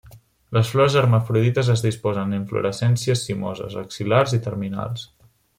Les 0.55 0.71
flors 0.75 0.95
hermafrodites 1.01 1.69
es 1.75 1.83
disposen 1.87 2.33
en 2.33 2.39
inflorescències 2.39 3.23
cimoses, 3.29 3.79
axil·lars 3.87 4.39
i 4.39 4.45
terminals. 4.51 5.07